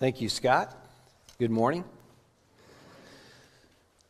[0.00, 0.74] Thank you, Scott.
[1.38, 1.84] Good morning.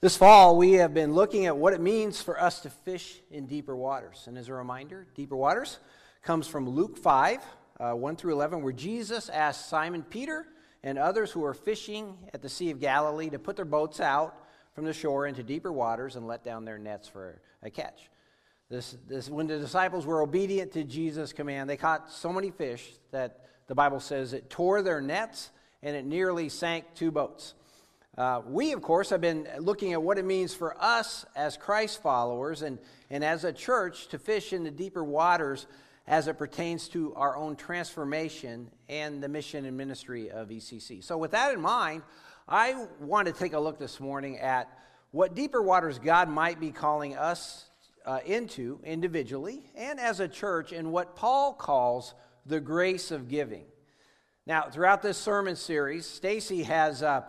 [0.01, 3.47] This fall, we have been looking at what it means for us to fish in
[3.47, 4.27] deeper waters.
[4.29, 5.81] And as a reminder, deeper waters
[6.23, 7.41] comes from Luke 5,
[7.81, 10.47] uh, 1 through 11, where Jesus asked Simon Peter
[10.85, 14.37] and others who were fishing at the Sea of Galilee to put their boats out
[14.77, 18.11] from the shore into deeper waters and let down their nets for a catch.
[18.69, 22.93] This, this, when the disciples were obedient to Jesus' command, they caught so many fish
[23.11, 25.51] that the Bible says it tore their nets
[25.83, 27.55] and it nearly sank two boats.
[28.19, 32.03] Uh, we, of course, have been looking at what it means for us as Christ
[32.03, 35.67] followers and, and as a church to fish in the deeper waters
[36.07, 41.03] as it pertains to our own transformation and the mission and ministry of ECC.
[41.05, 42.03] So, with that in mind,
[42.49, 44.69] I want to take a look this morning at
[45.13, 47.71] what deeper waters God might be calling us
[48.05, 53.65] uh, into individually and as a church, and what Paul calls the grace of giving.
[54.51, 57.05] Now, throughout this sermon series, Stacy has.
[57.05, 57.23] Uh,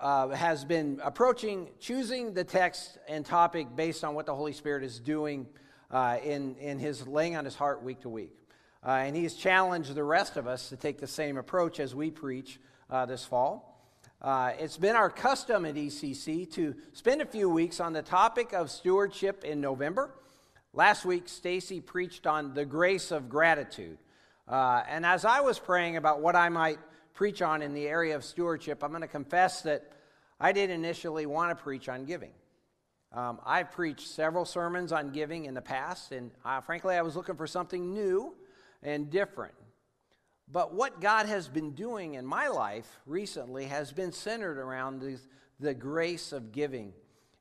[0.00, 4.84] uh, has been approaching choosing the text and topic based on what the Holy Spirit
[4.84, 5.46] is doing
[5.90, 8.32] uh, in, in his laying on his heart week to week.
[8.84, 12.10] Uh, and he's challenged the rest of us to take the same approach as we
[12.10, 13.86] preach uh, this fall.
[14.22, 18.54] Uh, it's been our custom at ECC to spend a few weeks on the topic
[18.54, 20.14] of stewardship in November.
[20.72, 23.98] Last week, Stacy preached on the grace of gratitude.
[24.46, 26.78] Uh, and as I was praying about what I might
[27.14, 29.92] preach on in the area of stewardship, I'm going to confess that
[30.38, 32.32] I did initially want to preach on giving.
[33.12, 37.14] Um, I've preached several sermons on giving in the past, and uh, frankly, I was
[37.14, 38.34] looking for something new
[38.82, 39.54] and different.
[40.50, 45.18] But what God has been doing in my life recently has been centered around the,
[45.60, 46.92] the grace of giving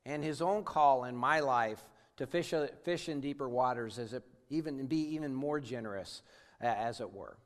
[0.06, 1.82] and His own call in my life
[2.18, 7.02] to fish, fish in deeper waters, as it even be even more generous, uh, as
[7.02, 7.38] it were.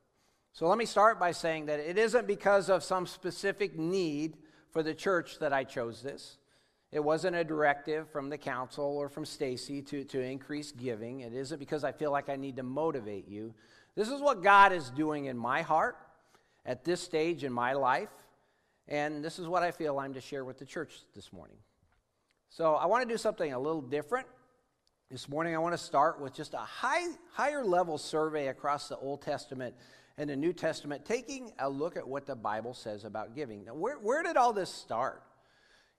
[0.54, 4.38] So let me start by saying that it isn't because of some specific need
[4.72, 6.38] for the church that I chose this.
[6.92, 11.20] It wasn't a directive from the council or from Stacy to, to increase giving.
[11.20, 13.54] It isn't because I feel like I need to motivate you.
[13.96, 15.98] This is what God is doing in my heart
[16.66, 18.10] at this stage in my life.
[18.88, 21.58] And this is what I feel I'm to share with the church this morning.
[22.50, 24.28] So I want to do something a little different.
[25.10, 28.98] This morning I want to start with just a high, higher level survey across the
[28.98, 29.74] Old Testament
[30.18, 33.64] and the New Testament, taking a look at what the Bible says about giving.
[33.64, 35.24] Now, where, where did all this start?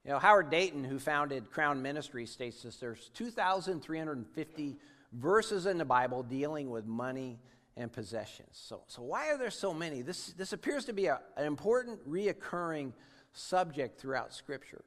[0.04, 4.76] You know, Howard Dayton, who founded Crown Ministry, states this there's 2,350
[5.14, 7.38] verses in the Bible dealing with money
[7.78, 8.50] and possessions.
[8.52, 10.02] So, so why are there so many?
[10.02, 12.92] This, this appears to be a, an important, reoccurring
[13.32, 14.84] subject throughout Scripture.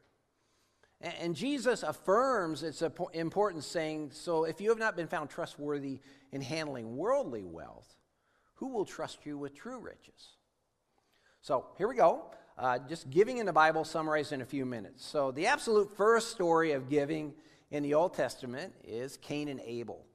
[1.01, 5.99] And, Jesus affirms its importance, saying, So if you have not been found trustworthy
[6.31, 7.95] in handling worldly wealth,
[8.55, 10.35] who will trust you with true riches?
[11.41, 12.25] So here we go.
[12.57, 15.03] Uh, just giving in the Bible summarized in a few minutes.
[15.03, 17.33] So, the absolute first story of giving
[17.71, 20.05] in the Old Testament is Cain and Abel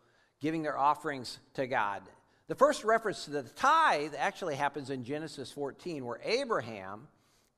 [0.41, 2.03] giving their offerings to God.
[2.49, 7.09] The first reference to the tithe actually happens in Genesis 14, where Abraham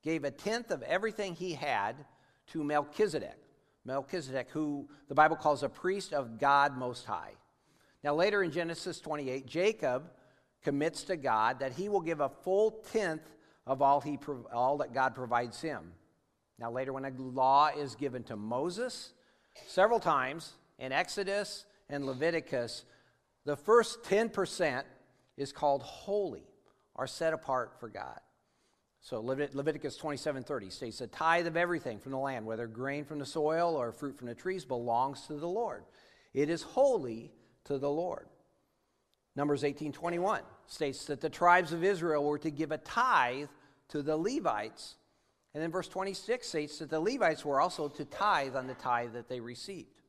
[0.03, 1.97] gave a tenth of everything he had
[2.53, 3.37] to Melchizedek.
[3.85, 7.33] Melchizedek, who the Bible calls a priest of God Most High.
[8.05, 10.11] Now, later in Genesis 28, Jacob
[10.63, 13.23] commits to God that he will give a full tenth
[13.67, 14.19] of all, he,
[14.53, 15.93] all that God provides him.
[16.59, 19.13] Now, later, when a law is given to Moses,
[19.67, 22.85] several times in Exodus and Leviticus,
[23.45, 24.83] the first 10%
[25.37, 26.45] is called holy
[26.95, 28.21] or set apart for God.
[29.01, 33.27] So Leviticus 27:30 states, "A tithe of everything from the land, whether grain from the
[33.27, 35.85] soil or fruit from the trees, belongs to the Lord.
[36.35, 37.33] It is holy
[37.65, 38.29] to the Lord."
[39.37, 43.49] Numbers 18:21 states that the tribes of Israel were to give a tithe
[43.89, 44.97] to the Levites.
[45.55, 49.13] And then verse 26 states that the Levites were also to tithe on the tithe
[49.15, 50.03] that they received.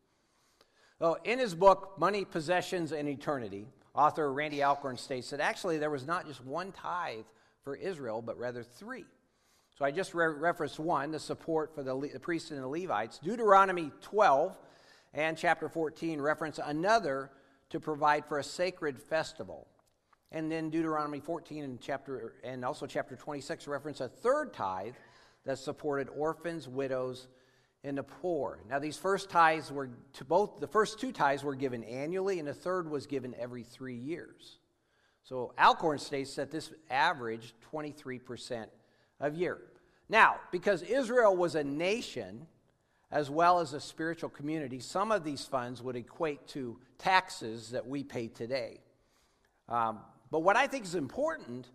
[1.00, 5.90] Well, in his book, Money, Possessions, and Eternity, author Randy Alcorn states that actually there
[5.90, 7.26] was not just one tithe
[7.64, 9.06] for Israel, but rather three.
[9.78, 12.68] So I just re- referenced one, the support for the, Le- the priests and the
[12.68, 13.20] Levites.
[13.20, 14.58] Deuteronomy 12
[15.14, 17.32] and chapter 14 reference another
[17.70, 19.68] to provide for a sacred festival.
[20.32, 24.94] And then Deuteronomy 14 and chapter and also chapter 26 reference a third tithe
[25.46, 27.28] that supported orphans, widows,
[27.84, 28.60] and the poor.
[28.70, 32.48] Now these first tithes were to both the first two tithes were given annually and
[32.48, 34.60] the third was given every 3 years.
[35.30, 38.66] So Alcorn states that this averaged 23%
[39.20, 39.60] of year.
[40.10, 42.48] Now, because Israel was a nation
[43.12, 47.86] as well as a spiritual community, some of these funds would equate to taxes that
[47.86, 48.80] we pay today.
[49.68, 50.00] Um,
[50.32, 51.68] but what I think is important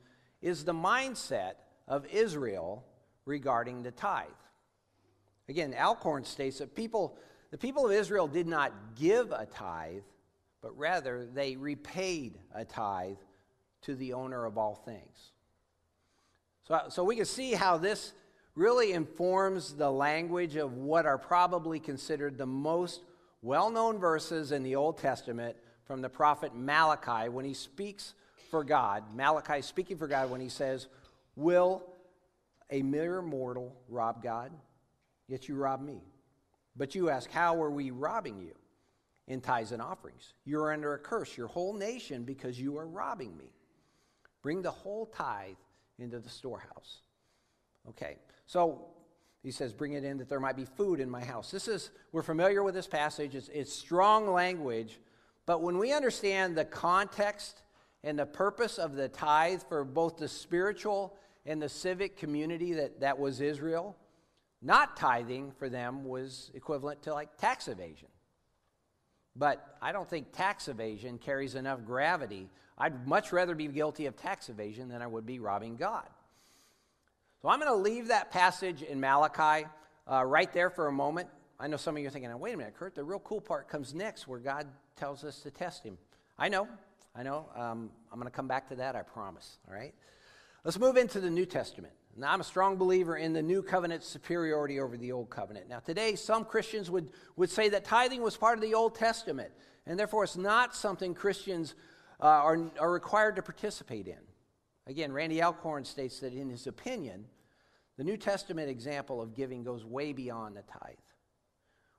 [0.43, 1.53] is the mindset
[1.87, 2.85] of Israel
[3.25, 4.27] regarding the tithe.
[5.49, 7.17] Again, Alcorn states that people,
[7.53, 10.03] the people of Israel did not give a tithe,
[10.61, 13.15] but rather they repaid a tithe
[13.85, 15.33] to the owner of all things.
[16.67, 18.13] So, so we can see how this
[18.55, 23.03] really informs the language of what are probably considered the most
[23.43, 28.15] well known verses in the Old Testament from the prophet Malachi when he speaks
[28.51, 29.05] for God.
[29.15, 30.87] Malachi speaking for God when he says,
[31.37, 31.83] Will
[32.71, 34.51] a mere mortal rob God?
[35.29, 36.01] Yet you rob me.
[36.77, 38.55] But you ask, How are we robbing you?
[39.27, 40.35] In tithes and offerings.
[40.45, 43.54] You are under a curse, your whole nation, because you are robbing me.
[44.45, 45.57] Bring the whole tithe
[45.99, 47.01] into the storehouse.
[47.89, 48.89] Okay, so
[49.43, 51.51] he says, Bring it in that there might be food in my house.
[51.51, 53.35] This is, we're familiar with this passage.
[53.35, 55.01] It's, it's strong language,
[55.47, 57.63] but when we understand the context
[58.03, 63.01] and the purpose of the tithe for both the spiritual and the civic community that,
[63.01, 63.97] that was Israel,
[64.61, 68.09] not tithing for them was equivalent to like tax evasion.
[69.37, 72.51] But I don't think tax evasion carries enough gravity.
[72.77, 76.09] I'd much rather be guilty of tax evasion than I would be robbing God.
[77.43, 79.67] So I'm going to leave that passage in Malachi
[80.11, 81.29] uh, right there for a moment.
[81.61, 83.69] I know some of you are thinking, wait a minute, Kurt, the real cool part
[83.69, 84.67] comes next where God
[84.97, 85.99] tells us to test him.
[86.39, 86.67] I know,
[87.15, 87.47] I know.
[87.55, 89.59] Um, I'm going to come back to that, I promise.
[89.69, 89.95] All right?
[90.65, 91.93] Let's move into the New Testament.
[92.17, 95.69] Now, I'm a strong believer in the new covenant's superiority over the old covenant.
[95.69, 99.51] Now, today, some Christians would, would say that tithing was part of the Old Testament,
[99.87, 101.75] and therefore it's not something Christians
[102.21, 104.21] uh, are, are required to participate in.
[104.87, 107.27] Again, Randy Alcorn states that in his opinion,
[107.97, 110.97] the New Testament example of giving goes way beyond the tithe.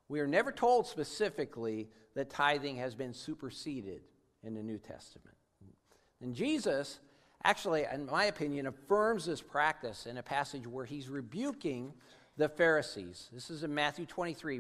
[0.08, 4.02] We are never told specifically that tithing has been superseded
[4.44, 5.36] in the New Testament.
[6.22, 7.00] And Jesus
[7.44, 11.94] actually, in my opinion, affirms this practice in a passage where he's rebuking
[12.38, 13.30] the Pharisees.
[13.32, 14.60] This is in Matthew 23.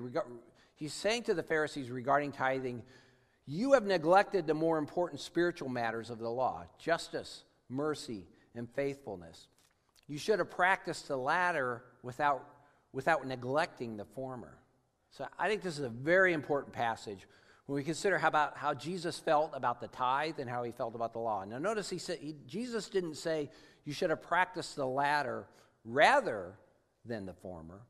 [0.75, 2.83] He's saying to the Pharisees regarding tithing,
[3.47, 8.25] You have neglected the more important spiritual matters of the law justice, mercy,
[8.55, 9.47] and faithfulness.
[10.07, 12.47] You should have practiced the latter without,
[12.93, 14.57] without neglecting the former.
[15.11, 17.27] So I think this is a very important passage
[17.65, 20.93] when we consider how about how Jesus felt about the tithe and how he felt
[20.93, 21.43] about the law.
[21.43, 23.49] Now, notice he said he, Jesus didn't say
[23.85, 25.47] you should have practiced the latter
[25.83, 26.53] rather
[27.05, 27.81] than the former,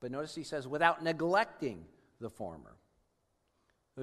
[0.00, 1.84] but notice he says without neglecting
[2.20, 2.76] the former.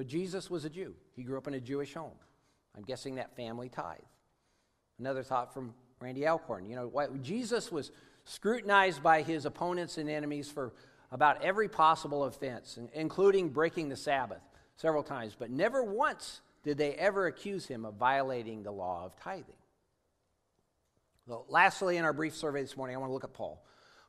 [0.06, 0.94] Jesus was a Jew.
[1.14, 2.16] He grew up in a Jewish home.
[2.76, 3.98] I'm guessing that family tithe.
[4.98, 6.64] Another thought from Randy Alcorn.
[6.64, 7.92] You know, Jesus was
[8.24, 10.72] scrutinized by his opponents and enemies for
[11.10, 14.40] about every possible offense, including breaking the Sabbath
[14.76, 19.14] several times, but never once did they ever accuse him of violating the law of
[19.16, 19.56] tithing.
[21.48, 23.62] Lastly, in our brief survey this morning, I want to look at Paul.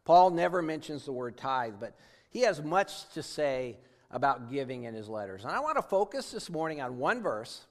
[0.06, 1.96] Paul never mentions the word tithe, but
[2.30, 3.78] he has much to say
[4.14, 5.44] about giving in his letters.
[5.44, 7.66] And I want to focus this morning on one verse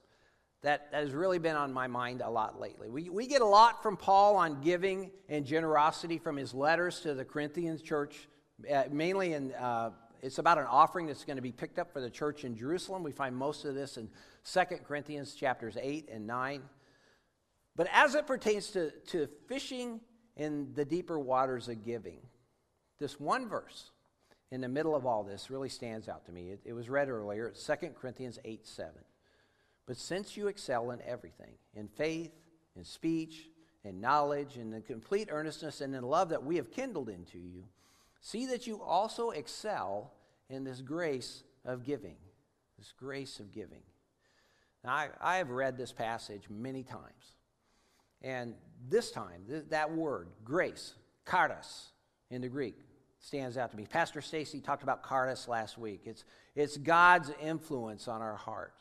[0.63, 2.91] that, has really been on my mind a lot lately.
[2.91, 7.15] We, we get a lot from Paul on giving and generosity from his letters to
[7.15, 8.29] the Corinthian church,
[8.71, 9.91] uh, mainly in uh,
[10.21, 13.03] it's about an offering that's going to be picked up for the church in Jerusalem.
[13.03, 14.09] We find most of this in
[14.45, 16.63] 2 Corinthians chapters 8 and 9.
[17.75, 20.01] But as it pertains to, to fishing
[20.37, 22.19] in the deeper waters of giving,
[23.01, 23.92] this one verse
[24.53, 26.51] in the middle of all this really stands out to me.
[26.51, 28.93] It, it was read earlier, it's 2 Corinthians 8 7.
[29.87, 32.31] But since you excel in everything, in faith,
[32.77, 33.49] in speech,
[33.83, 37.65] in knowledge, in the complete earnestness and in love that we have kindled into you,
[38.23, 40.13] See that you also excel
[40.49, 42.15] in this grace of giving.
[42.79, 43.83] This grace of giving.
[44.85, 47.37] Now, I, I have read this passage many times.
[48.23, 48.55] And
[48.89, 50.95] this time, th- that word, grace,
[51.29, 51.91] charis
[52.31, 52.79] in the Greek,
[53.23, 53.87] stands out to me.
[53.87, 56.03] Pastor Stacy talked about charis last week.
[56.05, 56.25] It's,
[56.55, 58.75] it's God's influence on our heart.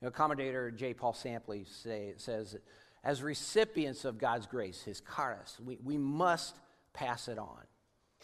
[0.00, 0.94] You know, commentator J.
[0.94, 2.56] Paul Sampley say, says
[3.04, 6.56] as recipients of God's grace, his charis, we, we must
[6.94, 7.62] pass it on.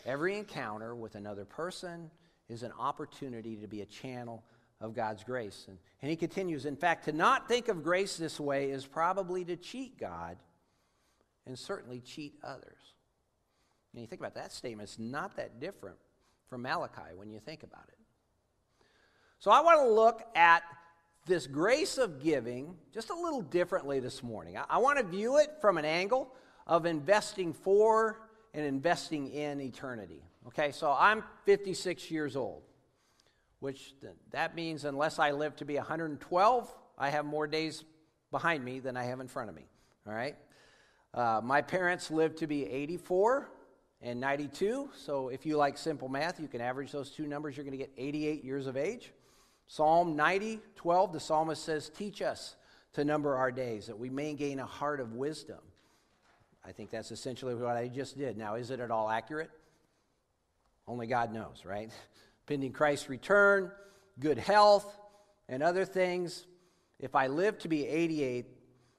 [0.07, 2.11] Every encounter with another person
[2.49, 4.45] is an opportunity to be a channel
[4.81, 5.65] of God's grace.
[5.67, 9.45] And, and he continues, in fact, to not think of grace this way is probably
[9.47, 10.37] to cheat God
[11.45, 12.95] and certainly cheat others.
[13.99, 15.97] And you think about that statement, it's not that different
[16.49, 17.99] from Malachi when you think about it.
[19.41, 20.63] So I want to look at
[21.27, 24.57] this grace of giving just a little differently this morning.
[24.57, 26.33] I, I want to view it from an angle
[26.69, 28.21] of investing for
[28.55, 30.23] and investing in eternity.
[30.47, 32.63] Okay, so I'm 56 years old,
[33.59, 33.95] which
[34.31, 37.83] that means unless I live to be 112, I have more days
[38.31, 39.67] behind me than I have in front of me.
[40.07, 40.37] All right?
[41.13, 43.49] Uh, my parents lived to be 84
[44.03, 44.91] and 92.
[44.97, 47.57] So if you like simple math, you can average those two numbers.
[47.57, 49.13] You're going to get 88 years of age.
[49.67, 52.57] Psalm 90, 12, the psalmist says, Teach us
[52.95, 55.59] to number our days, that we may gain a heart of wisdom.
[56.65, 58.37] I think that's essentially what I just did.
[58.37, 59.51] Now, is it at all accurate?
[60.87, 61.91] Only God knows, right?
[62.47, 63.71] Pending Christ's return,
[64.19, 64.99] good health,
[65.49, 66.47] and other things.
[66.99, 68.47] If I live to be 88,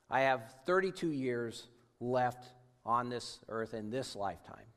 [0.10, 1.68] I have 32 years
[2.00, 2.46] left
[2.86, 4.68] on this earth in this lifetime.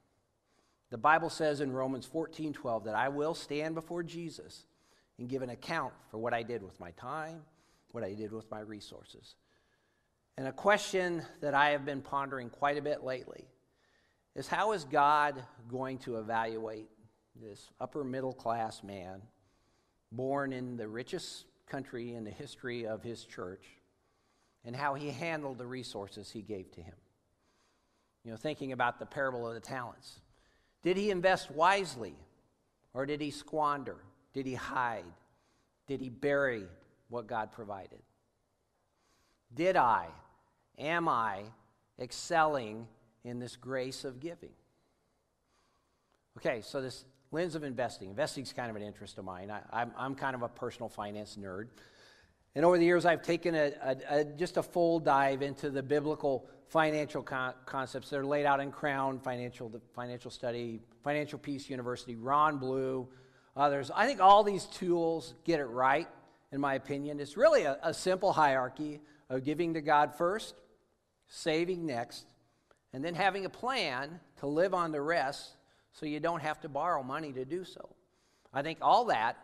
[0.93, 4.67] The Bible says in Romans 14 12 that I will stand before Jesus
[5.19, 7.41] and give an account for what I did with my time,
[7.93, 9.37] what I did with my resources.
[10.37, 13.47] And a question that I have been pondering quite a bit lately
[14.35, 16.91] is how is God going to evaluate
[17.41, 19.23] this upper middle class man
[20.11, 23.65] born in the richest country in the history of his church
[24.63, 26.97] and how he handled the resources he gave to him?
[28.25, 30.21] You know, thinking about the parable of the talents.
[30.83, 32.15] Did he invest wisely
[32.95, 33.97] or did he squander?
[34.35, 35.05] Did he hide?
[35.87, 36.65] Did he bury
[37.09, 38.01] what God provided?
[39.55, 40.07] Did I,
[40.79, 41.43] am I
[42.01, 42.87] excelling
[43.25, 44.53] in this grace of giving?
[46.39, 48.09] Okay, so this lens of investing.
[48.11, 49.51] Investing is kind of an interest of mine.
[49.51, 51.69] I, am kind of a personal finance nerd.
[52.55, 55.83] And over the years, I've taken a, a, a just a full dive into the
[55.83, 61.39] biblical financial con- concepts that are laid out in Crown Financial, the Financial Study, Financial
[61.39, 63.07] Peace University, Ron Blue,
[63.55, 63.91] others.
[63.95, 66.09] I think all these tools get it right,
[66.51, 67.21] in my opinion.
[67.21, 70.55] It's really a, a simple hierarchy of giving to God first,
[71.29, 72.25] saving next,
[72.95, 75.51] and then having a plan to live on the rest
[75.93, 77.95] so you don't have to borrow money to do so.
[78.55, 79.37] I think all that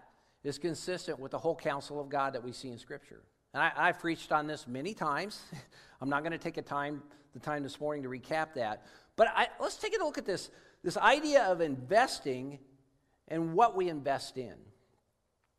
[0.44, 3.20] is consistent with the whole counsel of God that we see in Scripture.
[3.52, 5.42] And I, have preached on this many times.
[6.00, 7.02] I'm not going to take a time,
[7.34, 8.84] the time this morning to recap that.
[9.16, 10.50] But I, let's take a look at this,
[10.82, 12.58] this idea of investing
[13.28, 14.54] and what we invest in.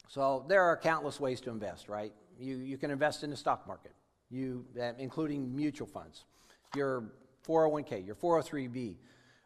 [0.07, 2.13] So there are countless ways to invest, right?
[2.39, 3.93] You, you can invest in the stock market,
[4.29, 6.25] you, uh, including mutual funds,
[6.75, 7.11] your
[7.47, 8.95] 401k, your 403b.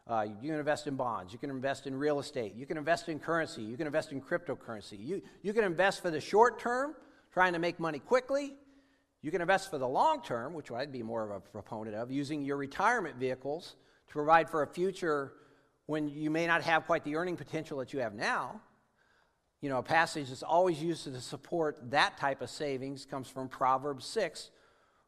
[0.06, 1.32] Uh, you can invest in bonds.
[1.32, 2.54] You can invest in real estate.
[2.54, 3.62] You can invest in currency.
[3.62, 4.98] You can invest in cryptocurrency.
[4.98, 6.94] You, you can invest for the short term,
[7.32, 8.54] trying to make money quickly.
[9.24, 12.10] You can invest for the long term, which I'd be more of a proponent of,
[12.10, 13.74] using your retirement vehicles
[14.08, 15.32] to provide for a future
[15.86, 18.60] when you may not have quite the earning potential that you have now.
[19.62, 23.48] You know, a passage that's always used to support that type of savings comes from
[23.48, 24.50] Proverbs 6,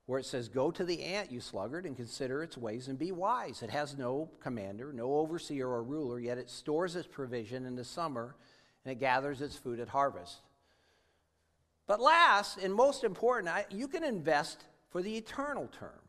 [0.07, 3.13] where it says, Go to the ant, you sluggard, and consider its ways and be
[3.13, 3.63] wise.
[3.63, 7.85] It has no commander, no overseer or ruler, yet it stores its provision in the
[7.85, 8.35] summer
[8.83, 10.39] and it gathers its food at harvest.
[11.87, 16.01] But last, and most important, you can invest for the eternal term.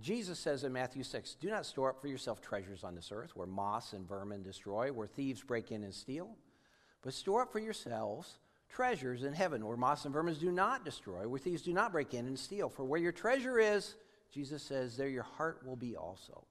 [0.00, 3.36] Jesus says in Matthew 6 Do not store up for yourself treasures on this earth
[3.36, 6.36] where moss and vermin destroy, where thieves break in and steal,
[7.02, 11.28] but store up for yourselves treasures in heaven where moss and vermin do not destroy,
[11.28, 12.68] where thieves do not break in and steal.
[12.68, 13.94] For where your treasure is,
[14.32, 16.44] Jesus says, there your heart will be also.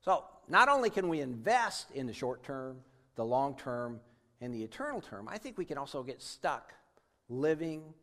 [0.00, 2.78] So, not only can we invest in the short term,
[3.14, 4.00] the long term,
[4.42, 6.74] and the eternal term, I think we can also get stuck
[7.28, 7.94] living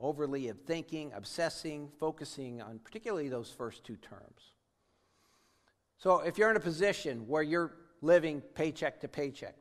[0.00, 4.52] overly of thinking, obsessing, focusing on particularly those first two terms.
[5.98, 9.54] So if you're in a position where you're living paycheck to paycheck,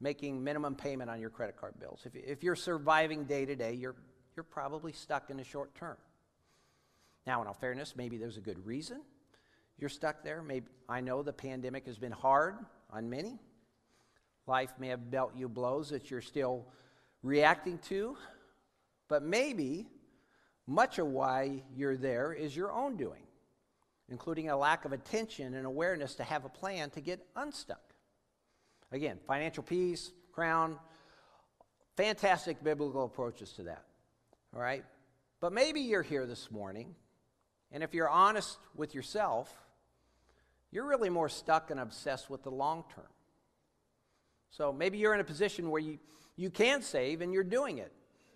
[0.00, 3.74] making minimum payment on your credit card bills, if, if you're surviving day to day,
[3.74, 3.96] you're,
[4.34, 5.96] you're probably stuck in the short term.
[7.26, 9.02] Now, in all fairness, maybe there's a good reason
[9.78, 10.42] you're stuck there.
[10.42, 12.54] Maybe I know the pandemic has been hard
[12.90, 13.40] on many.
[14.46, 16.66] Life may have dealt you blows that you're still
[17.22, 18.16] reacting to.
[19.08, 19.86] But maybe
[20.66, 23.22] much of why you're there is your own doing,
[24.08, 27.82] including a lack of attention and awareness to have a plan to get unstuck.
[28.90, 30.78] Again, financial peace, crown,
[31.96, 33.84] fantastic biblical approaches to that.
[34.54, 34.84] All right?
[35.40, 36.94] But maybe you're here this morning,
[37.72, 39.52] and if you're honest with yourself,
[40.70, 43.04] you're really more stuck and obsessed with the long term.
[44.52, 45.98] So maybe you're in a position where you,
[46.36, 47.90] you can save and you're doing it.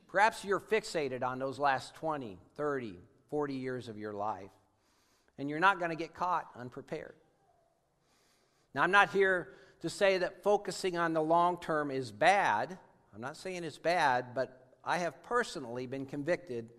[0.08, 4.50] Perhaps you're fixated on those last 20, 30, 40 years of your life,
[5.37, 7.14] and you're not going to get caught unprepared.
[8.75, 9.49] Now, I'm not here
[9.80, 12.78] to say that focusing on the long term is bad.
[13.14, 16.70] I'm not saying it's bad, but I have personally been convicted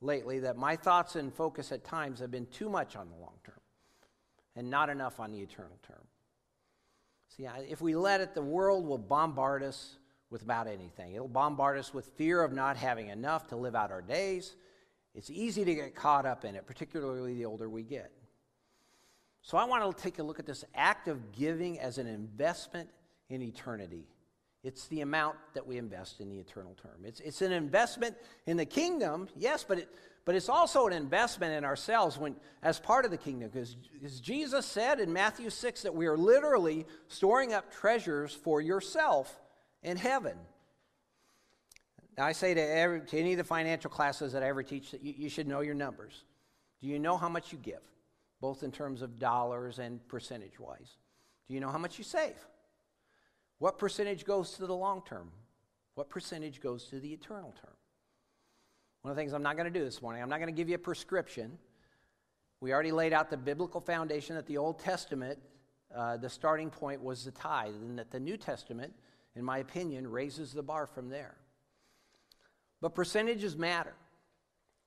[0.00, 3.34] lately that my thoughts and focus at times have been too much on the long
[3.44, 3.60] term
[4.56, 6.07] and not enough on the eternal term.
[7.36, 9.96] See, if we let it, the world will bombard us
[10.30, 11.14] with about anything.
[11.14, 14.56] It'll bombard us with fear of not having enough to live out our days.
[15.14, 18.12] It's easy to get caught up in it, particularly the older we get.
[19.42, 22.90] So I want to take a look at this act of giving as an investment
[23.28, 24.06] in eternity.
[24.64, 27.04] It's the amount that we invest in the eternal term.
[27.04, 29.88] It's, it's an investment in the kingdom, yes, but, it,
[30.24, 33.50] but it's also an investment in ourselves when, as part of the kingdom.
[33.52, 38.60] Because as Jesus said in Matthew 6 that we are literally storing up treasures for
[38.60, 39.40] yourself
[39.82, 40.36] in heaven.
[42.16, 44.90] Now, I say to, every, to any of the financial classes that I ever teach
[44.90, 46.24] that you, you should know your numbers.
[46.80, 47.82] Do you know how much you give,
[48.40, 50.96] both in terms of dollars and percentage wise?
[51.46, 52.34] Do you know how much you save?
[53.58, 55.30] What percentage goes to the long term?
[55.94, 57.74] What percentage goes to the eternal term?
[59.02, 60.56] One of the things I'm not going to do this morning, I'm not going to
[60.56, 61.58] give you a prescription.
[62.60, 65.38] We already laid out the biblical foundation that the Old Testament,
[65.94, 68.92] uh, the starting point was the tithe, and that the New Testament,
[69.36, 71.36] in my opinion, raises the bar from there.
[72.80, 73.94] But percentages matter,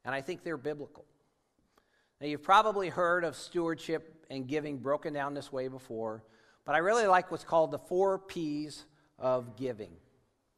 [0.06, 1.06] and I think they're biblical.
[2.20, 6.24] Now, you've probably heard of stewardship and giving broken down this way before.
[6.66, 8.86] But I really like what's called the four P's
[9.18, 9.92] of giving.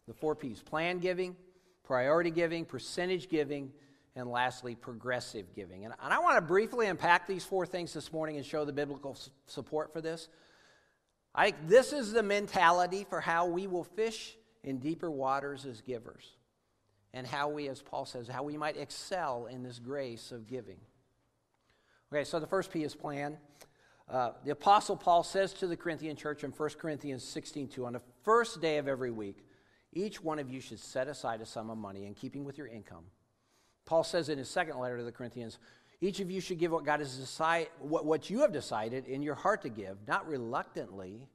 [0.07, 1.35] The four P's plan giving,
[1.83, 3.71] priority giving, percentage giving,
[4.15, 5.85] and lastly, progressive giving.
[5.85, 8.73] And, and I want to briefly unpack these four things this morning and show the
[8.73, 10.27] biblical s- support for this.
[11.33, 16.25] I, this is the mentality for how we will fish in deeper waters as givers,
[17.13, 20.77] and how we, as Paul says, how we might excel in this grace of giving.
[22.11, 23.37] Okay, so the first P is plan.
[24.09, 27.93] Uh, the Apostle Paul says to the Corinthian church in 1 Corinthians 16 2, on
[27.93, 29.45] the first day of every week,
[29.93, 32.67] each one of you should set aside a sum of money in keeping with your
[32.67, 33.05] income.
[33.85, 35.59] Paul says in his second letter to the Corinthians,
[36.01, 39.21] each of you should give what God has decided, what, what you have decided in
[39.21, 41.27] your heart to give, not reluctantly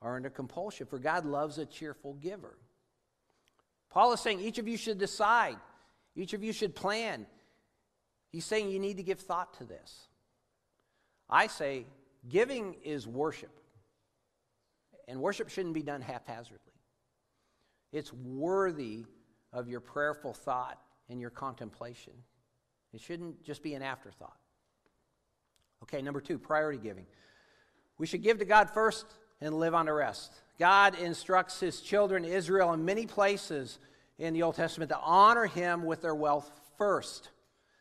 [0.00, 2.56] or under compulsion, for God loves a cheerful giver.
[3.90, 5.56] Paul is saying each of you should decide,
[6.16, 7.26] each of you should plan.
[8.30, 10.08] He's saying you need to give thought to this.
[11.28, 11.86] I say
[12.28, 13.50] Giving is worship.
[15.06, 16.72] And worship shouldn't be done haphazardly.
[17.92, 19.04] It's worthy
[19.52, 22.12] of your prayerful thought and your contemplation.
[22.92, 24.36] It shouldn't just be an afterthought.
[25.82, 27.06] Okay, number two, priority giving.
[27.98, 29.06] We should give to God first
[29.40, 30.32] and live on the rest.
[30.58, 33.78] God instructs his children, Israel, in many places
[34.18, 37.30] in the Old Testament to honor him with their wealth first.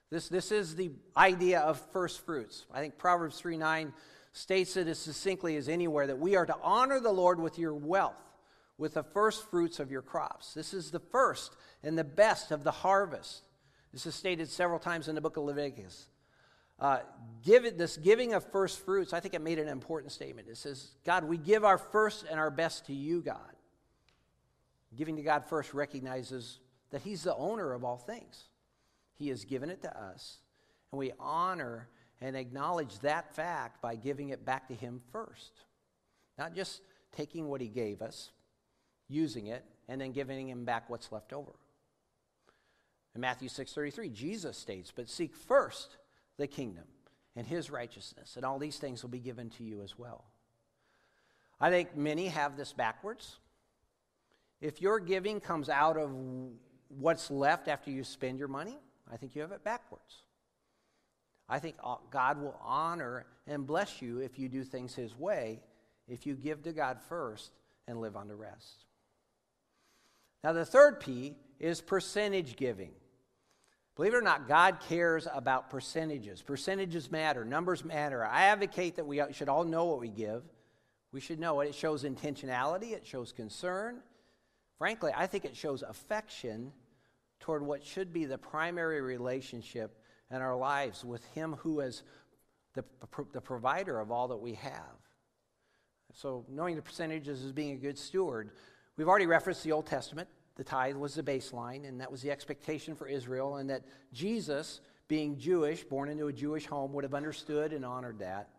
[0.10, 2.65] This, this is the idea of first fruits.
[2.74, 3.94] I think Proverbs 3 9
[4.34, 7.74] states it as succinctly as anywhere that we are to honor the Lord with your
[7.74, 8.22] wealth,
[8.78, 10.54] with the first fruits of your crops.
[10.54, 13.43] This is the first and the best of the harvest.
[13.93, 16.08] This is stated several times in the book of Leviticus.
[16.80, 17.00] Uh,
[17.43, 20.48] give it, this giving of first fruits, I think it made an important statement.
[20.50, 23.38] It says, God, we give our first and our best to you, God.
[24.98, 28.46] Giving to God first recognizes that He's the owner of all things.
[29.13, 30.39] He has given it to us,
[30.91, 31.88] and we honor
[32.24, 35.52] and acknowledge that fact by giving it back to Him first.
[36.38, 36.82] Not just
[37.12, 38.32] taking what He gave us,
[39.10, 41.52] using it, and then giving Him back what's left over.
[43.14, 45.98] In Matthew 6:33, Jesus states, "But seek first
[46.38, 46.88] the kingdom
[47.36, 50.24] and his righteousness, and all these things will be given to you as well."
[51.60, 53.38] I think many have this backwards.
[54.62, 56.12] If your giving comes out of
[56.88, 58.80] what's left after you spend your money,
[59.12, 60.23] I think you have it backwards.
[61.50, 65.60] I think uh, God will honor and bless you if you do things His way,
[66.08, 67.52] if you give to God first
[67.88, 68.86] and live on the rest.
[70.44, 72.92] Now, the third P is percentage giving.
[73.96, 76.42] Believe it or not, God cares about percentages.
[76.42, 78.26] Percentages matter, numbers matter.
[78.26, 80.44] I advocate that we should all know what we give.
[81.12, 81.70] We should know it.
[81.70, 84.00] It shows intentionality, it shows concern.
[84.80, 86.74] Frankly, I think it shows affection
[87.40, 89.98] toward what should be the primary relationship
[90.34, 92.02] and our lives with Him who is
[92.74, 92.84] the,
[93.32, 94.98] the provider of all that we have.
[96.15, 98.52] So, knowing the percentages as being a good steward,
[98.98, 100.28] we've already referenced the Old Testament.
[100.56, 104.82] The tithe was the baseline, and that was the expectation for Israel, and that Jesus,
[105.08, 108.50] being Jewish, born into a Jewish home, would have understood and honored that.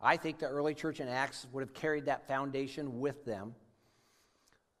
[0.00, 3.54] I think the early church in Acts would have carried that foundation with them.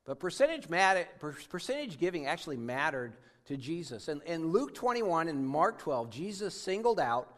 [0.04, 1.06] But percentage, matter,
[1.48, 4.08] percentage giving actually mattered to Jesus.
[4.08, 7.34] And in Luke 21 and Mark 12, Jesus singled out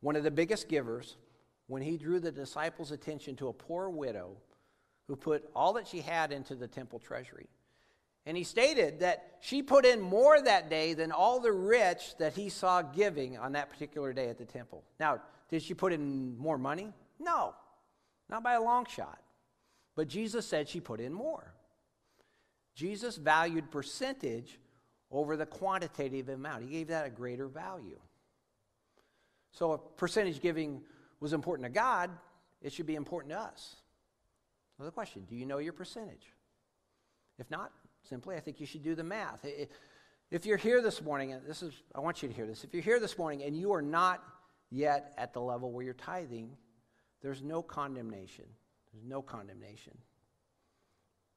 [0.00, 1.16] one of the biggest givers
[1.66, 4.36] when he drew the disciples' attention to a poor widow
[5.06, 7.48] who put all that she had into the temple treasury.
[8.26, 12.34] And he stated that she put in more that day than all the rich that
[12.34, 14.84] he saw giving on that particular day at the temple.
[14.98, 16.92] Now, did she put in more money?
[17.18, 17.54] No,
[18.28, 19.18] not by a long shot.
[19.96, 21.54] But Jesus said she put in more.
[22.74, 24.58] Jesus valued percentage
[25.10, 26.62] over the quantitative amount.
[26.62, 27.98] He gave that a greater value.
[29.52, 30.82] So if percentage giving
[31.18, 32.10] was important to God,
[32.62, 33.76] it should be important to us.
[34.76, 36.32] So the question do you know your percentage?
[37.38, 39.44] If not, simply, I think you should do the math.
[40.30, 42.62] If you're here this morning, and this is, I want you to hear this.
[42.62, 44.22] If you're here this morning and you are not
[44.70, 46.56] yet at the level where you're tithing,
[47.20, 48.44] there's no condemnation.
[48.92, 49.96] There's no condemnation.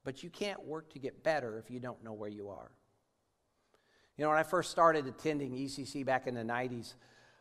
[0.04, 2.70] But you can't work to get better if you don't know where you are.
[4.16, 6.94] You know, when I first started attending ECC back in the 90s,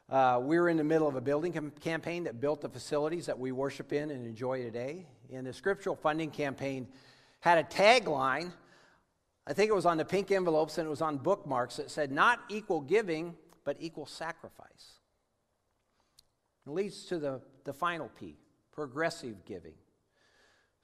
[0.09, 3.27] uh, we were in the middle of a building com- campaign that built the facilities
[3.27, 5.05] that we worship in and enjoy today.
[5.31, 6.87] And the scriptural funding campaign
[7.41, 8.51] had a tagline.
[9.45, 12.11] I think it was on the pink envelopes and it was on bookmarks that said,
[12.11, 14.99] Not equal giving, but equal sacrifice.
[16.65, 18.35] It leads to the, the final P
[18.71, 19.75] progressive giving.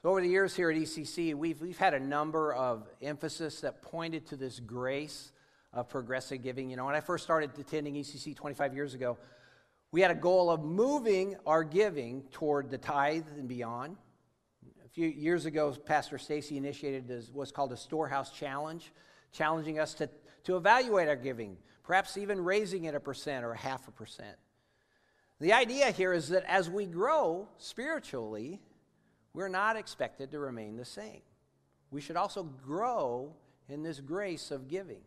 [0.04, 3.82] So over the years here at ECC, we've, we've had a number of emphasis that
[3.82, 5.32] pointed to this grace
[5.74, 6.70] of progressive giving.
[6.70, 9.18] You know, when I first started attending ECC 25 years ago,
[9.92, 13.98] we had a goal of moving our giving toward the tithe and beyond.
[14.86, 18.92] A few years ago, Pastor Stacy initiated what's called a storehouse challenge,
[19.32, 20.10] challenging us to,
[20.44, 24.36] to evaluate our giving, perhaps even raising it a percent or a half a percent.
[25.40, 28.60] The idea here is that as we grow spiritually,
[29.34, 31.22] we're not expected to remain the same.
[31.92, 33.34] We should also grow
[33.70, 35.02] in this grace of giving.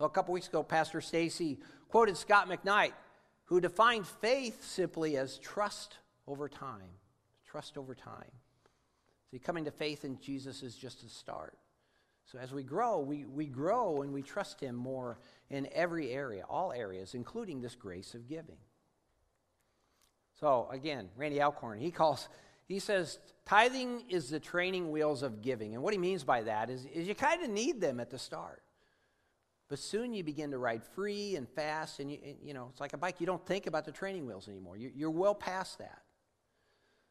[0.00, 2.92] A couple weeks ago, Pastor Stacy quoted Scot McKnight,
[3.44, 6.90] who defined faith simply as trust over time.
[7.46, 8.30] Trust over time.
[9.30, 11.56] See, coming to faith in Jesus is just a start.
[12.30, 16.44] So as we grow, we, we grow and we trust Him more in every area,
[16.48, 18.58] all areas, including this grace of giving.
[20.40, 22.28] So again, Randy Alcorn, he calls,
[22.66, 25.74] he says, tithing is the training wheels of giving.
[25.74, 28.18] And what he means by that is, is you kind of need them at the
[28.18, 28.62] start.
[29.68, 32.92] But soon you begin to ride free and fast, and you, you know, it's like
[32.92, 33.20] a bike.
[33.20, 34.76] You don't think about the training wheels anymore.
[34.76, 36.02] You, you're well past that.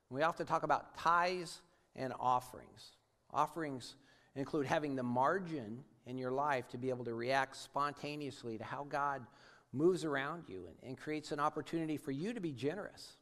[0.09, 1.61] We often talk about tithes
[1.95, 2.91] and offerings.
[3.33, 3.95] Offerings
[4.35, 8.85] include having the margin in your life to be able to react spontaneously to how
[8.85, 9.25] God
[9.73, 13.17] moves around you and, and creates an opportunity for you to be generous.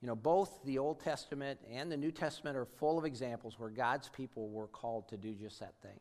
[0.00, 3.70] You know, both the Old Testament and the New Testament are full of examples where
[3.70, 5.98] God's people were called to do just that thing.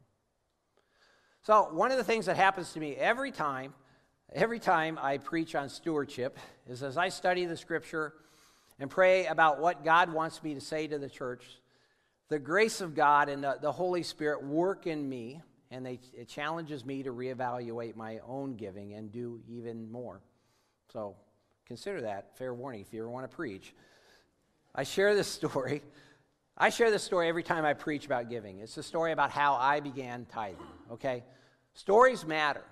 [1.42, 3.74] So, one of the things that happens to me every time,
[4.34, 8.14] every time I preach on stewardship, is as I study the scripture
[8.78, 11.46] and pray about what God wants me to say to the church,
[12.28, 16.28] the grace of God and the, the Holy Spirit work in me, and they, it
[16.28, 20.20] challenges me to reevaluate my own giving and do even more.
[20.92, 21.16] So,
[21.66, 23.74] consider that fair warning if you ever want to preach.
[24.76, 25.84] I share this story.
[26.62, 28.60] I share this story every time I preach about giving.
[28.60, 30.58] It's a story about how I began tithing,
[30.92, 31.24] okay?
[31.74, 32.66] Stories matter.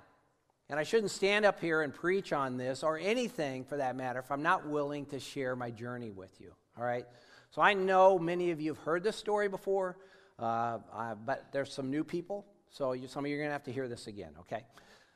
[0.70, 4.20] And I shouldn't stand up here and preach on this or anything for that matter
[4.20, 7.06] if I'm not willing to share my journey with you, all right?
[7.52, 9.96] So I know many of you have heard this story before,
[10.38, 13.54] uh, uh, but there's some new people, so you, some of you are going to
[13.54, 14.66] have to hear this again, okay?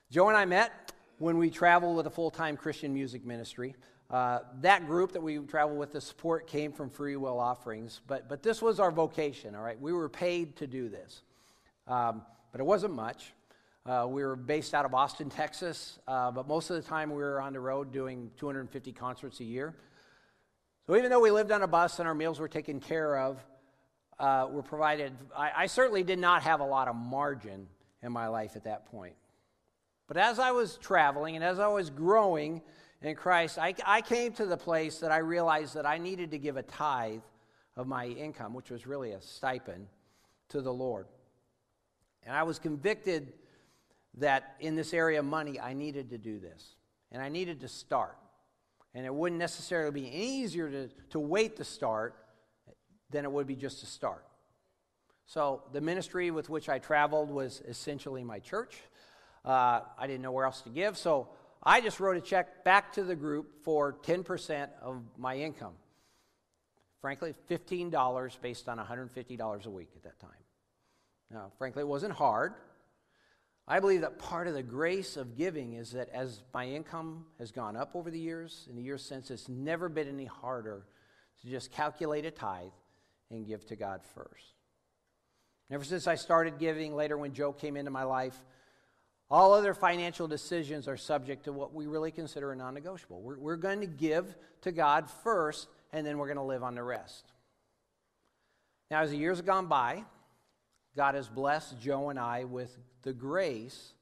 [0.10, 3.76] Joe and I met when we traveled with a full time Christian music ministry.
[4.12, 8.28] Uh, that group that we traveled with, the support came from free will offerings, but,
[8.28, 9.80] but this was our vocation, all right?
[9.80, 11.21] We were paid to do this.
[11.88, 12.21] Um,
[12.52, 13.32] but it wasn't much.
[13.86, 17.24] Uh, we were based out of Austin, Texas, uh, but most of the time we
[17.24, 19.74] were on the road doing 250 concerts a year.
[20.88, 23.39] So even though we lived on a bus and our meals were taken care of,
[24.19, 27.65] uh, were provided, I, I certainly did not have a lot of margin
[28.04, 29.15] in my life at that point.
[30.08, 32.62] But as I was traveling and as I was growing,
[33.02, 36.38] in Christ, I, I came to the place that I realized that I needed to
[36.38, 37.22] give a tithe
[37.76, 39.88] of my income, which was really a stipend,
[40.50, 41.08] to the Lord.
[42.24, 43.34] And I was convicted
[44.18, 46.76] that in this area of money, I needed to do this.
[47.12, 48.18] And I needed to start.
[48.94, 52.16] And it wouldn't necessarily be easier to, to wait to start
[53.10, 54.26] than it would be just to start.
[55.26, 58.76] So the ministry with which I traveled was essentially my church.
[59.44, 61.30] Uh, I didn't know where else to give, so
[61.63, 65.74] I just wrote a check back to the group for 10% of my income.
[67.02, 70.30] Frankly, $15 based on $150 a week at that time.
[71.32, 72.54] Now, frankly, it wasn't hard.
[73.67, 77.52] I believe that part of the grace of giving is that as my income has
[77.52, 80.86] gone up over the years, in the years since, it's never been any harder
[81.41, 82.71] to just calculate a tithe
[83.30, 84.56] and give to God first.
[85.71, 88.36] ever since I started giving, later when Joe came into my life,
[89.32, 93.22] all other financial decisions are subject to what we really consider a non negotiable.
[93.22, 96.76] We're, we're going to give to God first, and then we're going to live on
[96.76, 97.32] the rest.
[98.91, 100.04] Now, as the years have gone by,
[100.98, 103.94] God has blessed Joe and I with the grace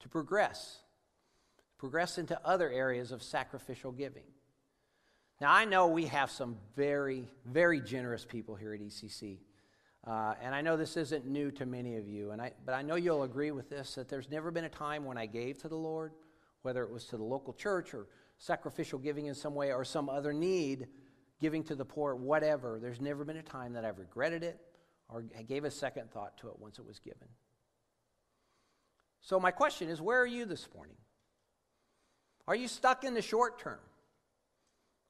[0.00, 0.78] to progress,
[1.78, 4.22] progress into other areas of sacrificial giving.
[5.40, 9.38] Now, I know we have some very, very generous people here at ECC.
[10.06, 12.82] Uh, and I know this isn't new to many of you, and I, but I
[12.82, 15.68] know you'll agree with this that there's never been a time when I gave to
[15.68, 16.12] the Lord,
[16.62, 18.06] whether it was to the local church or
[18.38, 20.86] sacrificial giving in some way or some other need,
[21.40, 22.78] giving to the poor, whatever.
[22.80, 24.60] There's never been a time that I've regretted it
[25.08, 27.28] or I gave a second thought to it once it was given.
[29.20, 30.96] So, my question is where are you this morning?
[32.46, 33.80] Are you stuck in the short term?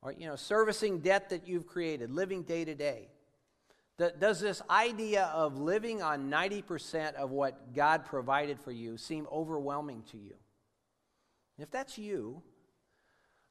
[0.02, 3.08] Or, you know, servicing debt that you've created, living day to day?
[3.98, 10.02] Does this idea of living on 90% of what God provided for you seem overwhelming
[10.10, 10.34] to you?
[11.58, 12.42] If that's you,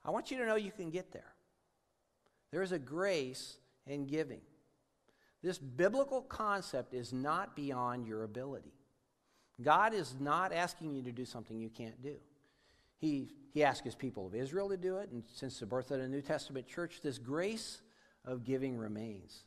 [0.04, 1.34] I want you to know you can get there.
[2.52, 4.42] There is a grace in giving.
[5.42, 8.74] This biblical concept is not beyond your ability.
[9.62, 12.16] God is not asking you to do something you can't do.
[12.98, 16.00] He, he asked his people of Israel to do it, and since the birth of
[16.00, 17.82] the New Testament church, this grace
[18.24, 19.44] of giving remains.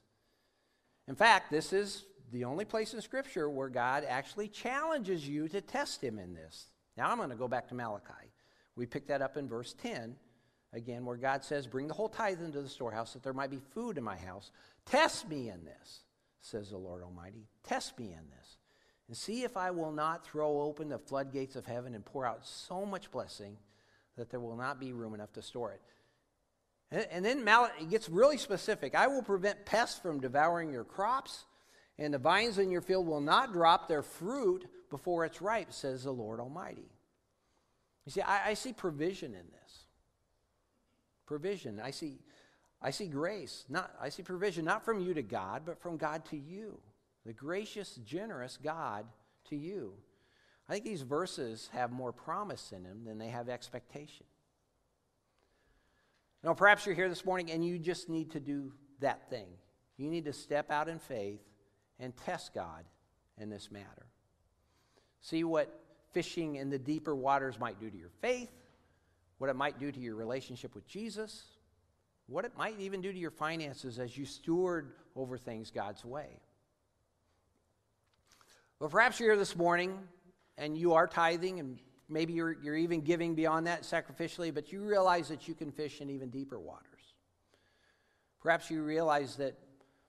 [1.09, 5.63] In fact, this is the only place in Scripture where God actually challenges you to
[5.63, 6.67] test him in this.
[6.99, 8.31] Now I'm going to go back to Malachi.
[8.77, 10.15] We pick that up in verse 10,
[10.75, 13.61] again, where God says, Bring the whole tithe into the storehouse that there might be
[13.73, 14.51] food in my house.
[14.85, 16.01] Test me in this,
[16.43, 17.49] says the Lord Almighty.
[17.65, 18.59] Test me in this.
[19.09, 22.47] And see if I will not throw open the floodgates of heaven and pour out
[22.47, 23.57] so much blessing
[24.17, 25.81] that there will not be room enough to store it.
[26.91, 28.95] And, then Malachi gets really specific.
[28.95, 31.45] I will prevent pests from devouring your crops,
[31.99, 36.05] and the vines in your field will not drop their fruit before it's ripe, says
[36.05, 36.89] the Lord Almighty.
[38.07, 39.85] You see, I, I see provision in this.
[41.27, 41.79] Provision.
[41.79, 42.21] I see,
[42.81, 43.67] I see grace.
[43.69, 46.79] Not, I see provision not from you to God, but from God to you.
[47.27, 49.05] The gracious, generous God
[49.51, 49.93] to you.
[50.71, 54.25] I think these verses have more promise in them than they have expectation.
[56.43, 59.49] Now, perhaps you're here this morning and you just need to do that thing.
[59.97, 61.41] You need to step out in faith
[61.99, 62.85] and test God
[63.39, 64.07] in this matter.
[65.21, 68.53] See what fishing in the deeper waters might do to your faith,
[69.39, 71.45] what it might do to your relationship with Jesus,
[72.27, 76.41] what it might even do to your finances as you steward over things God's way.
[78.79, 79.99] But perhaps you're here this morning
[80.57, 84.83] and you are tithing and maybe you're, you're even giving beyond that sacrificially, but you
[84.83, 86.85] realize that you can fish in even deeper waters.
[88.41, 89.59] Perhaps you realize that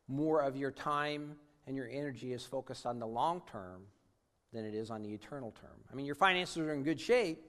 [0.08, 1.36] more of your time
[1.68, 3.84] and your energy is focused on the long term
[4.54, 5.80] than it is on the eternal term.
[5.92, 7.46] I mean, your finances are in good shape,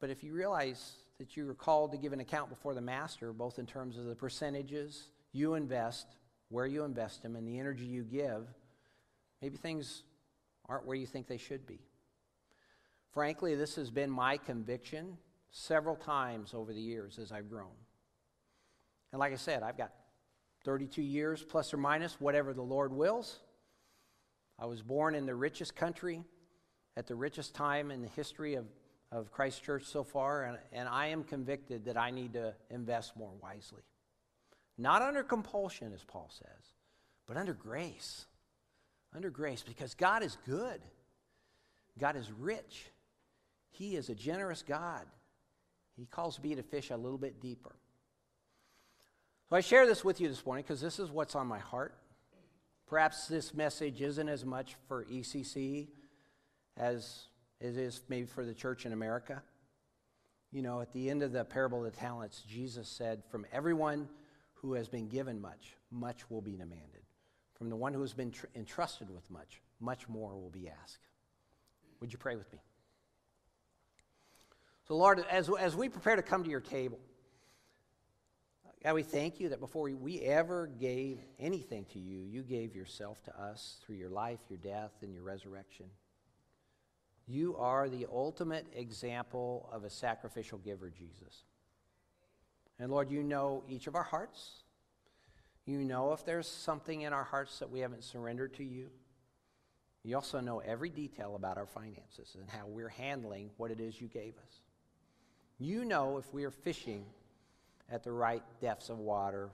[0.00, 3.32] but if you realize that you are called to give an account before the master,
[3.32, 6.06] both in terms of the percentages you invest,
[6.48, 8.46] where you invest them, and the energy you give,
[9.42, 10.02] maybe things
[10.68, 11.80] aren't where you think they should be.
[13.12, 15.16] Frankly, this has been my conviction
[15.50, 17.72] several times over the years as I've grown.
[19.12, 19.92] And like I said, I've got
[20.64, 23.40] 32 years plus or minus, whatever the Lord wills.
[24.58, 26.22] I was born in the richest country
[26.96, 28.66] at the richest time in the history of,
[29.10, 33.16] of Christ Church so far, and, and I am convicted that I need to invest
[33.16, 33.82] more wisely.
[34.76, 36.74] Not under compulsion, as Paul says,
[37.26, 38.26] but under grace.
[39.14, 40.80] Under grace, because God is good,
[41.98, 42.86] God is rich.
[43.70, 45.06] He is a generous God.
[45.96, 47.74] He calls me to fish a little bit deeper.
[49.48, 51.94] So I share this with you this morning because this is what's on my heart.
[52.86, 55.88] Perhaps this message isn't as much for ECC
[56.76, 57.26] as
[57.60, 59.42] it is maybe for the church in America.
[60.52, 64.08] You know, at the end of the parable of the talents, Jesus said, From everyone
[64.54, 67.02] who has been given much, much will be demanded.
[67.54, 71.06] From the one who has been tr- entrusted with much, much more will be asked.
[72.00, 72.58] Would you pray with me?
[74.90, 76.98] So, Lord, as, as we prepare to come to your table,
[78.82, 83.22] God, we thank you that before we ever gave anything to you, you gave yourself
[83.26, 85.86] to us through your life, your death, and your resurrection.
[87.28, 91.44] You are the ultimate example of a sacrificial giver, Jesus.
[92.80, 94.64] And Lord, you know each of our hearts.
[95.66, 98.90] You know if there's something in our hearts that we haven't surrendered to you.
[100.02, 104.00] You also know every detail about our finances and how we're handling what it is
[104.00, 104.62] you gave us.
[105.60, 107.04] You know if we are fishing
[107.90, 109.50] at the right depths of water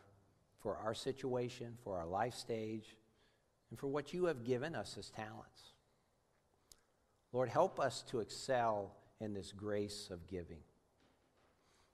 [0.60, 2.96] for our situation, for our life stage,
[3.70, 5.72] and for what you have given us as talents.
[7.32, 10.60] Lord, help us to excel in this grace of giving.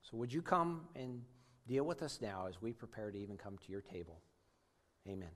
[0.03, 1.23] So, would you come and
[1.67, 4.21] deal with us now as we prepare to even come to your table?
[5.09, 5.31] Amen.